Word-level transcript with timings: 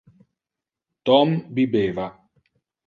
Tom 1.11 1.27
bibeva. 1.53 2.07